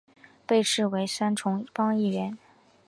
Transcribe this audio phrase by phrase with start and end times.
[0.47, 2.35] 被视为三重帮一员。